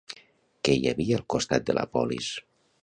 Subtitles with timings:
[0.69, 2.33] Què hi havia al costat de la polis?